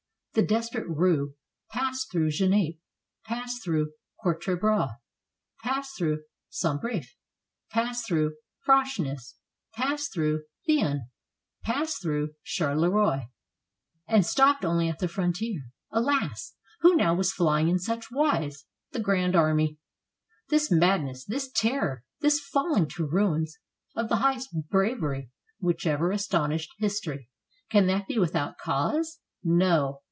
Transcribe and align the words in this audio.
The 0.33 0.41
desperate 0.43 0.85
rout 0.87 1.31
passed 1.71 2.09
through 2.09 2.31
Genappe, 2.31 2.79
passed 3.25 3.61
through 3.65 3.91
Quatre 4.19 4.55
Bras, 4.55 4.91
passed 5.61 5.97
through 5.97 6.21
Sombreffe, 6.49 7.17
passed 7.69 8.07
through 8.07 8.37
Frasness, 8.65 9.35
passed 9.75 10.13
through 10.13 10.43
Thuin, 10.65 11.01
passed 11.63 12.01
through 12.01 12.29
Charleroi, 12.45 13.25
and 14.07 14.25
stopped 14.25 14.63
only 14.63 14.87
at 14.87 14.99
the 14.99 15.09
frontier. 15.09 15.63
Alas! 15.91 16.55
who 16.79 16.95
now 16.95 17.13
was 17.13 17.33
flying 17.33 17.67
in 17.67 17.77
such 17.77 18.09
wise? 18.09 18.63
The 18.93 19.01
grand 19.01 19.35
army. 19.35 19.79
This 20.47 20.71
madness, 20.71 21.25
this 21.25 21.51
terror, 21.51 22.05
this 22.21 22.39
falHng 22.55 22.89
to 22.91 23.05
ruins 23.05 23.57
of 23.97 24.07
the 24.07 24.15
highest 24.23 24.51
bravery 24.69 25.29
which 25.59 25.85
ever 25.85 26.09
astonished 26.09 26.71
history, 26.77 27.29
can 27.69 27.85
that 27.87 28.07
be 28.07 28.17
without 28.17 28.57
cause? 28.57 29.19
No. 29.43 29.97